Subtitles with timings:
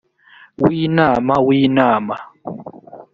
[0.63, 2.15] w inama w inama